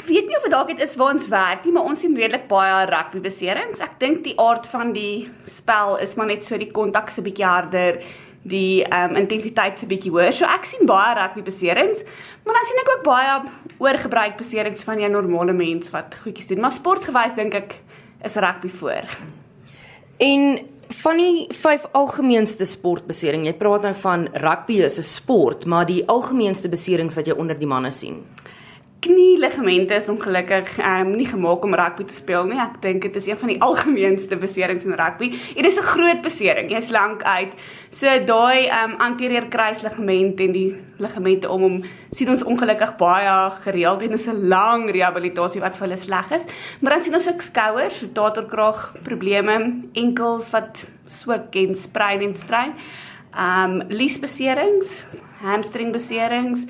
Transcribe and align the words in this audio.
Ek 0.00 0.06
weet 0.08 0.30
nie 0.30 0.36
of 0.38 0.46
dit 0.46 0.52
dalk 0.54 0.70
dit 0.72 0.80
is 0.80 0.94
waar 0.96 1.12
ons 1.12 1.26
werk 1.28 1.66
nie, 1.66 1.74
maar 1.76 1.90
ons 1.90 2.00
sien 2.00 2.14
redelik 2.16 2.46
baie 2.48 2.86
rugby 2.88 3.20
beserings. 3.20 3.82
Ek 3.84 3.98
dink 4.00 4.22
die 4.24 4.32
aard 4.40 4.64
van 4.72 4.94
die 4.96 5.28
spel 5.44 5.98
is 6.00 6.14
maar 6.16 6.30
net 6.30 6.46
so 6.46 6.56
die 6.56 6.70
kontak 6.72 7.12
se 7.12 7.20
bietjie 7.26 7.44
harder, 7.44 7.98
die 8.48 8.80
um, 8.88 9.18
intensiteit 9.20 9.76
se 9.76 9.88
bietjie 9.90 10.14
hoër. 10.14 10.32
So 10.38 10.48
ek 10.48 10.64
sien 10.70 10.88
baie 10.88 11.12
rugby 11.18 11.44
beserings, 11.44 12.00
maar 12.46 12.56
dan 12.56 12.68
sien 12.70 12.80
ek 12.80 12.92
ook 12.94 13.04
baie 13.10 13.36
oorgebruik 13.76 14.40
beserings 14.40 14.88
van 14.88 15.04
jou 15.04 15.12
normale 15.12 15.52
mens 15.52 15.92
wat 15.92 16.16
goedjies 16.22 16.48
doen. 16.48 16.64
Maar 16.64 16.72
sportgewys 16.78 17.36
dink 17.36 17.60
ek 17.60 17.76
is 18.24 18.40
rugby 18.40 18.72
voor. 18.80 19.16
En 20.24 20.46
van 21.02 21.20
die 21.20 21.44
vyf 21.60 21.84
algemeenste 21.92 22.64
sportbeserings, 22.64 23.52
jy 23.52 23.58
praat 23.60 23.84
nou 23.84 23.92
van 24.00 24.30
rugby 24.32 24.80
is 24.80 24.96
'n 24.96 25.04
sport, 25.04 25.68
maar 25.68 25.84
die 25.84 26.06
algemeenste 26.08 26.72
beserings 26.72 27.20
wat 27.20 27.28
jy 27.28 27.36
onder 27.36 27.58
die 27.58 27.68
manne 27.68 27.92
sien 27.92 28.24
knieligamente 29.00 29.94
is 29.96 30.08
ongelukkig 30.12 30.78
um, 30.78 31.14
nie 31.16 31.26
gemaak 31.28 31.64
om 31.64 31.74
rugby 31.74 32.04
te 32.04 32.14
speel 32.14 32.44
nie. 32.50 32.58
Ek 32.60 32.76
dink 32.82 33.06
dit 33.06 33.14
is 33.16 33.28
een 33.30 33.38
van 33.40 33.48
die 33.52 33.58
algemeenste 33.68 34.36
beserings 34.40 34.84
in 34.84 34.96
rugby. 34.98 35.30
Dit 35.56 35.66
is 35.66 35.78
'n 35.80 35.88
groot 35.88 36.20
besering. 36.22 36.68
Jy's 36.70 36.90
lank 36.92 37.22
uit. 37.22 37.54
So 37.90 38.06
daai 38.06 38.68
um, 38.68 38.96
anterior 39.00 39.48
kruisligament 39.48 40.40
en 40.40 40.52
die 40.52 40.76
ligamente 40.98 41.48
om 41.48 41.62
hom 41.62 41.82
sien 42.12 42.28
ons 42.28 42.44
ongelukkig 42.44 42.96
baie 42.96 43.50
gereeld 43.64 44.02
en 44.02 44.08
dit 44.08 44.20
is 44.20 44.28
'n 44.28 44.48
lang 44.48 44.90
rehabilitasie 44.90 45.60
wat 45.60 45.76
vir 45.76 45.88
hulle 45.88 45.96
sleg 45.96 46.30
is. 46.30 46.44
Maar 46.80 46.92
dan 46.92 47.02
sien 47.02 47.14
ons 47.14 47.28
ook 47.28 47.40
skouers, 47.40 48.02
rotatorkraag 48.02 48.92
probleme, 49.02 49.82
enkels 49.92 50.50
wat 50.50 50.86
swik 51.06 51.54
en 51.54 51.74
sprein 51.74 52.20
en 52.20 52.36
strein. 52.36 52.74
Um 53.32 53.82
liesbeserings, 53.88 55.04
hamstring 55.40 55.92
beserings 55.92 56.66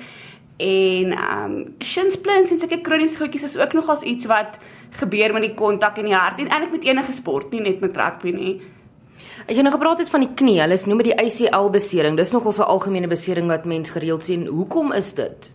en 0.61 1.15
ehm 1.15 1.55
um, 1.55 1.55
shin 1.83 2.11
splints 2.13 2.51
en 2.53 2.59
sulke 2.61 2.81
kroniese 2.85 3.17
goedjies 3.17 3.49
is 3.49 3.57
ook 3.57 3.73
nogals 3.73 4.03
iets 4.07 4.27
wat 4.29 4.59
gebeur 5.01 5.33
met 5.33 5.47
die 5.47 5.55
kontak 5.57 5.97
in 5.97 6.09
die 6.11 6.17
hart 6.17 6.39
en 6.39 6.51
eintlik 6.51 6.75
met 6.77 6.87
enige 6.89 7.15
sport, 7.15 7.51
nie 7.51 7.63
net 7.63 7.81
met 7.81 7.97
rugby 7.97 8.35
nie. 8.35 8.53
As 9.47 9.55
jy 9.57 9.63
nou 9.65 9.73
gepraat 9.73 10.01
het 10.03 10.11
van 10.11 10.25
die 10.25 10.33
knie, 10.37 10.59
hulle 10.61 10.77
noem 10.85 11.01
dit 11.01 11.11
die 11.11 11.17
ACL 11.17 11.71
besering. 11.73 12.17
Dis 12.17 12.33
nogals 12.35 12.59
'n 12.59 12.69
algemene 12.69 13.07
besering 13.07 13.47
wat 13.47 13.65
mens 13.65 13.89
gereeld 13.89 14.23
sien. 14.23 14.45
Hoekom 14.47 14.93
is 14.93 15.13
dit? 15.13 15.51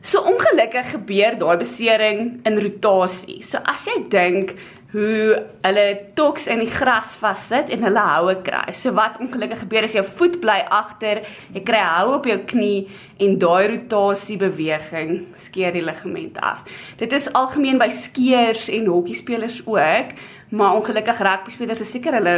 So 0.00 0.22
ongelukkig 0.24 0.90
gebeur 0.90 1.38
daai 1.38 1.56
besering 1.56 2.40
in 2.44 2.58
rotasie. 2.58 3.42
So 3.42 3.58
as 3.64 3.84
jy 3.84 4.08
dink 4.08 4.54
hoe 4.90 5.36
hulle 5.62 5.84
toks 6.18 6.48
in 6.50 6.64
die 6.64 6.70
gras 6.70 7.14
vassit 7.20 7.70
en 7.70 7.84
hulle 7.86 8.02
houe 8.02 8.34
kry. 8.42 8.72
So 8.74 8.90
wat 8.96 9.20
ongelukkig 9.22 9.62
gebeur 9.64 9.86
is 9.86 9.94
jou 9.94 10.04
voet 10.16 10.40
bly 10.42 10.58
agter, 10.66 11.22
jy 11.54 11.62
kry 11.66 11.82
hou 11.84 12.16
op 12.16 12.26
jou 12.26 12.38
knie 12.50 12.88
en 13.22 13.36
daai 13.38 13.68
rotasie 13.70 14.38
beweging 14.40 15.28
skeer 15.38 15.76
die 15.76 15.84
ligament 15.84 16.40
af. 16.42 16.64
Dit 16.98 17.14
is 17.14 17.30
algemeen 17.38 17.78
by 17.78 17.90
skeers 17.94 18.66
en 18.72 18.90
hokkiespelers 18.90 19.62
ook, 19.68 20.16
maar 20.50 20.80
ongelukkig 20.80 21.22
rugby 21.22 21.54
spelers 21.54 21.84
is 21.86 21.94
seker 21.94 22.18
hulle 22.18 22.34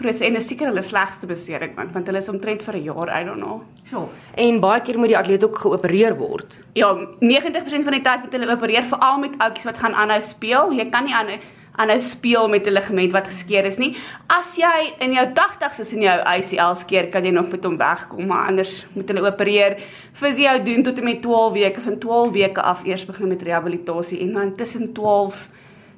grootste 0.00 0.24
en 0.24 0.40
is 0.40 0.48
seker 0.48 0.70
hulle 0.70 0.82
slegste 0.86 1.28
besering 1.28 1.74
want 1.76 1.92
want 1.92 2.08
hulle 2.08 2.22
is 2.22 2.32
omtrent 2.32 2.62
vir 2.64 2.76
'n 2.76 2.84
jaar 2.88 3.12
I 3.20 3.24
don't 3.24 3.42
know. 3.42 3.60
Ja. 3.92 4.06
En 4.36 4.60
baie 4.60 4.80
keer 4.80 4.98
moet 4.98 5.08
die 5.08 5.18
atleet 5.18 5.44
ook 5.44 5.58
geopereer 5.58 6.16
word. 6.16 6.58
Ja, 6.72 6.94
90% 7.20 7.84
van 7.84 7.92
die 7.92 8.00
tyd 8.00 8.22
moet 8.22 8.32
hulle 8.32 8.52
opereer 8.52 8.84
veral 8.84 9.18
met 9.18 9.34
ouppies 9.38 9.64
wat 9.64 9.78
gaan 9.78 9.94
aanhou 9.94 10.20
speel. 10.20 10.72
Jy 10.72 10.88
kan 10.88 11.04
nie 11.04 11.14
aanhou 11.14 11.38
aanhou 11.76 11.98
speel 12.00 12.48
met 12.48 12.66
'n 12.66 12.72
ligament 12.72 13.12
wat 13.12 13.26
geskeur 13.26 13.64
is 13.64 13.78
nie. 13.78 13.96
As 14.26 14.56
jy 14.56 14.94
in 14.98 15.12
jou 15.12 15.26
80's 15.34 15.80
is 15.80 15.92
in 15.92 16.02
jou 16.02 16.18
ACL 16.24 16.74
skeer, 16.74 17.08
kan 17.08 17.24
jy 17.24 17.30
nog 17.30 17.50
met 17.50 17.64
hom 17.64 17.76
wegkom, 17.76 18.26
maar 18.26 18.46
anders 18.48 18.86
moet 18.92 19.08
hulle 19.08 19.30
opereer. 19.30 19.76
Fisio 20.12 20.62
doen 20.62 20.82
tot 20.82 20.98
en 20.98 21.04
met 21.04 21.22
12 21.22 21.52
weke, 21.52 21.80
van 21.80 21.98
12 21.98 22.32
weke 22.32 22.62
af 22.62 22.84
eers 22.84 23.06
begin 23.06 23.28
met 23.28 23.42
rehabilitasie 23.42 24.20
en 24.20 24.32
dan 24.32 24.54
tussen 24.54 24.92
12 24.92 25.48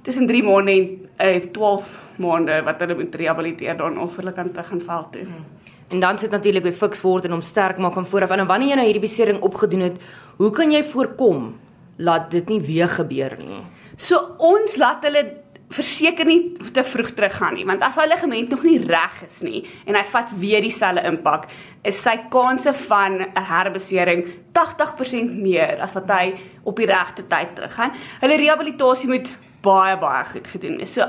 tussen 0.03 0.27
3 0.27 0.43
maande 0.43 0.98
en 1.17 1.43
uh, 1.43 1.50
12 1.53 2.00
maande 2.17 2.62
wat 2.62 2.81
hulle 2.81 2.95
moet 2.95 3.15
rehabiliteer 3.15 3.77
dan 3.77 3.98
of 3.98 4.17
hulle 4.17 4.33
kan 4.33 4.50
terug 4.50 4.69
gaan 4.69 4.81
veld 4.81 5.12
toe. 5.12 5.23
Hmm. 5.23 5.45
En 5.93 6.00
dan 6.00 6.19
sit 6.19 6.31
natuurlik 6.31 6.62
weer 6.62 6.72
fiks 6.72 7.03
word 7.05 7.25
en 7.28 7.31
hom 7.37 7.44
sterk 7.44 7.78
maak 7.78 7.94
van 7.94 8.06
vooraf. 8.06 8.31
En 8.31 8.47
wanneer 8.47 8.69
jy 8.72 8.78
nou 8.81 8.87
hierdie 8.87 9.05
besering 9.05 9.43
opgedoen 9.44 9.81
het, 9.81 10.00
hoe 10.37 10.50
kan 10.50 10.72
jy 10.72 10.81
voorkom 10.84 11.53
laat 11.97 12.31
dit 12.31 12.49
nie 12.49 12.61
weer 12.65 12.88
gebeur 12.88 13.37
nie? 13.38 13.61
So 14.00 14.19
ons 14.38 14.78
laat 14.81 15.05
hulle 15.05 15.41
verseker 15.72 16.28
nie 16.28 16.53
te 16.72 16.84
vroeg 16.84 17.12
teruggaan 17.16 17.55
nie 17.59 17.66
want 17.69 17.83
as 17.87 17.97
hy 17.97 18.06
ligament 18.10 18.53
nog 18.53 18.62
nie 18.66 18.78
reg 18.84 19.22
is 19.27 19.41
nie 19.43 19.62
en 19.87 19.97
hy 19.97 20.05
vat 20.12 20.33
weer 20.38 20.65
dieselfde 20.65 21.05
impak 21.09 21.49
is 21.83 21.99
sy 22.03 22.16
kanse 22.31 22.72
van 22.87 23.21
'n 23.22 23.47
herbesering 23.49 24.25
80% 24.53 25.37
meer 25.37 25.81
as 25.81 25.94
wat 25.97 26.11
hy 26.11 26.34
op 26.62 26.77
die 26.77 26.87
regte 26.87 27.25
tyd 27.27 27.55
teruggaan. 27.56 27.93
Hulle 28.21 28.37
rehabilitasie 28.37 29.09
moet 29.09 29.31
baie 29.62 29.97
baie 29.99 30.25
goed 30.25 30.47
gedoen 30.47 30.77
wees. 30.77 30.93
So 30.93 31.06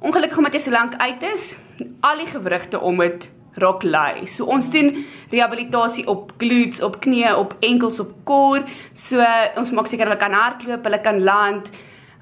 ongelukkig 0.00 0.38
omdat 0.38 0.54
jy 0.54 0.60
so 0.60 0.70
lank 0.70 0.94
uit 1.00 1.22
is, 1.22 1.56
al 2.00 2.22
die 2.22 2.30
gewrigte 2.30 2.80
om 2.80 3.00
dit 3.02 3.30
raak 3.56 3.82
lei. 3.82 4.26
So 4.28 4.44
ons 4.52 4.68
doen 4.70 4.92
rehabilitasie 5.32 6.06
op 6.12 6.32
glutes, 6.38 6.82
op 6.84 7.00
knieë, 7.00 7.34
op 7.36 7.56
enkels, 7.64 8.00
op 8.00 8.12
kor. 8.28 8.64
So 8.92 9.24
ons 9.56 9.72
maak 9.72 9.88
seker 9.88 10.08
hulle 10.08 10.20
kan 10.20 10.36
hardloop, 10.36 10.84
hulle 10.84 11.00
kan 11.04 11.22
land. 11.24 11.70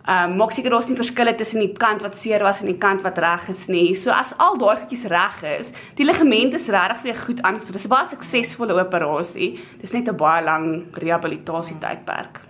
Ehm 0.05 0.31
um, 0.31 0.37
maak 0.37 0.51
seker 0.53 0.71
daar's 0.71 0.89
nie 0.91 0.99
verskille 0.99 1.33
tussen 1.35 1.63
die 1.65 1.73
kant 1.73 2.03
wat 2.05 2.17
seer 2.17 2.43
was 2.45 2.59
en 2.61 2.69
die 2.69 2.77
kant 2.77 3.01
wat 3.01 3.19
reg 3.19 3.47
is 3.49 3.63
nie. 3.73 3.95
So 3.97 4.13
as 4.13 4.35
al 4.37 4.59
daai 4.61 4.77
goedjies 4.83 5.07
reg 5.09 5.39
is, 5.55 5.71
die 5.97 6.05
ligament 6.05 6.53
is 6.59 6.69
regtig 6.69 7.07
weer 7.07 7.17
goed 7.17 7.41
aangesit. 7.43 7.73
Dis 7.73 7.87
'n 7.87 7.95
baie 7.95 8.07
suksesvolle 8.13 8.77
operasie. 8.85 9.61
Dis 9.81 9.93
net 9.93 10.09
'n 10.09 10.17
baie 10.17 10.45
lang 10.45 10.85
rehabilitasie 10.93 11.79
tydperk. 11.79 12.41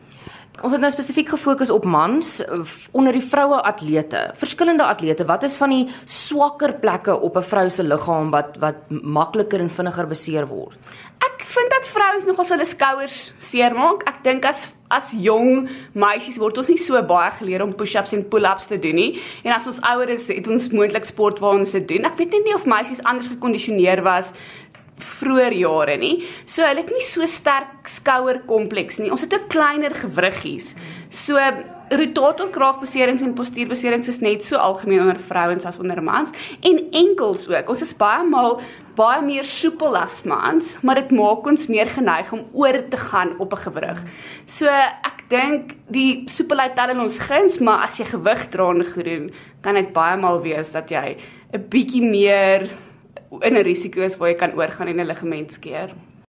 Ons 0.63 0.73
het 0.73 0.81
nou 0.81 0.91
spesifiek 0.91 1.29
gefokus 1.29 1.71
op 1.71 1.85
mans 1.85 2.37
onder 2.95 3.13
die 3.13 3.25
vroue 3.27 3.59
atlete. 3.63 4.31
Verskillende 4.39 4.85
atlete, 4.87 5.25
wat 5.27 5.43
is 5.43 5.57
van 5.57 5.71
die 5.71 5.89
swakker 6.05 6.77
plekke 6.79 7.17
op 7.21 7.37
'n 7.37 7.43
vrou 7.43 7.69
se 7.69 7.83
liggaam 7.83 8.31
wat 8.31 8.57
wat 8.59 8.77
makliker 8.89 9.61
en 9.61 9.71
vinniger 9.71 10.07
beseer 10.07 10.47
word? 10.47 10.79
Vind 11.55 11.71
dat 11.71 11.89
vrouens 11.89 12.25
nogal 12.27 12.49
hulle 12.55 12.65
skouers 12.67 13.19
seermaak. 13.39 14.03
Ek 14.11 14.25
dink 14.27 14.47
as 14.49 14.73
as 14.95 15.11
jong 15.19 15.69
meisies 15.99 16.37
word 16.39 16.59
ons 16.61 16.69
nie 16.71 16.79
so 16.79 16.99
baie 17.09 17.31
geleer 17.35 17.65
om 17.65 17.73
push-ups 17.75 18.13
en 18.15 18.23
pull-ups 18.31 18.69
te 18.71 18.79
doen 18.79 18.95
nie. 18.99 19.09
En 19.43 19.55
as 19.57 19.67
ons 19.71 19.81
ouer 19.91 20.13
is, 20.15 20.29
het 20.31 20.51
ons 20.51 20.69
moontlik 20.75 21.07
sport 21.09 21.41
waar 21.43 21.59
ons 21.59 21.75
dit 21.75 21.87
doen. 21.89 22.07
Ek 22.07 22.19
weet 22.21 22.37
net 22.37 22.47
nie 22.47 22.55
of 22.55 22.67
meisies 22.71 23.03
anders 23.03 23.31
gekondisioneer 23.33 24.05
was 24.07 24.33
vroeër 25.03 25.57
jare 25.59 25.97
nie. 25.99 26.15
So 26.47 26.67
hulle 26.67 26.85
het 26.85 26.93
nie 26.95 27.03
so 27.03 27.27
sterk 27.31 27.89
skouerkompleks 27.91 29.01
nie. 29.03 29.11
Ons 29.15 29.27
het 29.27 29.35
ook 29.35 29.49
kleiner 29.53 29.95
gewriggies. 29.99 30.73
So 31.11 31.41
rotatorkraagbeserings 31.91 33.23
en 33.23 33.35
postuurbeserings 33.37 34.09
is 34.09 34.21
net 34.21 34.45
so 34.45 34.57
algemeen 34.57 35.01
onder 35.01 35.21
vrouens 35.21 35.65
as 35.65 35.79
onder 35.79 36.03
mans 36.03 36.31
en 36.61 36.81
enkels 36.91 37.49
ook. 37.49 37.69
Ons 37.69 37.83
is 37.83 37.97
baie 37.97 38.25
maal 38.29 38.61
baie 38.95 39.23
meer 39.27 39.45
soepel 39.45 39.97
as 39.99 40.21
mans, 40.23 40.77
maar 40.87 41.01
dit 41.01 41.11
maak 41.19 41.47
ons 41.51 41.67
meer 41.67 41.89
geneig 41.91 42.31
om 42.33 42.45
oor 42.55 42.79
te 42.89 42.97
gaan 42.97 43.35
op 43.43 43.53
'n 43.53 43.63
gewrig. 43.67 44.01
So 44.47 44.67
ek 44.67 45.25
dink 45.29 45.77
die 45.91 46.23
soepelheid 46.27 46.77
tel 46.77 46.91
in 46.91 47.01
ons 47.01 47.19
guns, 47.19 47.59
maar 47.59 47.85
as 47.85 47.99
jy 47.99 48.05
gewig 48.05 48.49
dra 48.51 48.71
en 48.71 48.85
groen, 48.85 49.31
kan 49.63 49.75
dit 49.75 49.93
baie 49.93 50.17
maal 50.17 50.41
wees 50.43 50.73
dat 50.73 50.91
jy 50.91 51.17
'n 51.53 51.69
bietjie 51.69 52.03
meer 52.03 52.71
in 53.43 53.57
'n 53.57 53.65
risiko 53.65 54.01
is 54.01 54.17
waar 54.17 54.29
jy 54.29 54.37
kan 54.37 54.55
oorgaan 54.55 54.89
en 54.89 55.01
'n 55.01 55.07
ligament 55.07 55.53
skeer. 55.53 55.91